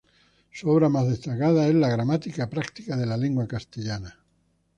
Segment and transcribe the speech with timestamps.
[0.49, 4.17] Su obra más destacada es la "Gramática práctica de la lengua castellana".